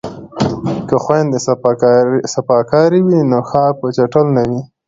[0.87, 1.39] که خویندې
[2.35, 4.61] صفاکارې وي نو ښار به چټل نه وي.